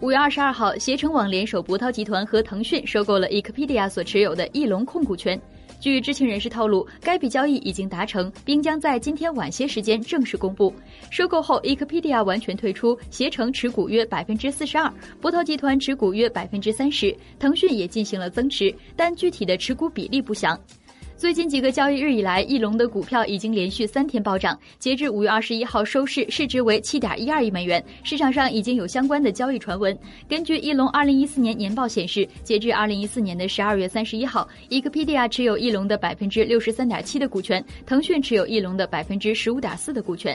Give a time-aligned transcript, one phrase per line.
[0.00, 5.38] 五月二十二号，携程网联手博涛集团和腾讯收购了 Ecopedia 所持有的翼龙控股权。
[5.78, 10.72] 据知情人士透露，该笔交易已经达成，并将在今天晚些时间正式公布。
[11.10, 14.90] 收购后，Ecopedia 完全退出，携程持股约百分之四十二，
[15.20, 20.58] 博涛集团持股约百分之三十，腾讯也进行了增持，但具体的持股比例不详。
[21.20, 24.58] 最近几个交易日以来，翼龙的股票已经连续三天暴涨。
[24.78, 27.84] 截至五月二十一号收市，市值为七点一二亿美元。
[28.02, 29.94] 市场上已经有相关的交易传闻。
[30.26, 40.34] 根据翼龙二零一四年年报显示，截至二零一四年的十二月三十一号伊克 pedia 持有翼龙的百分之六十三点七的股权，腾讯持有翼龙的百分之十五点四的股权。